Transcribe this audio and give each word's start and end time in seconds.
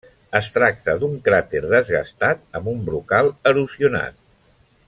Es 0.37 0.47
tracta 0.53 0.95
d'un 1.03 1.13
cràter 1.27 1.61
desgastat 1.73 2.41
amb 2.61 2.73
un 2.75 2.83
brocal 2.91 3.33
erosionat. 3.53 4.21